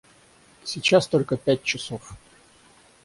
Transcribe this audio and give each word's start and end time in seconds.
Сейчас 0.63 1.05
только 1.07 1.37
пять 1.37 1.61
часов. 1.61 2.13